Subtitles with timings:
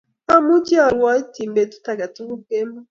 [0.33, 2.79] Amuchi aruotyin petut age tugul kemoi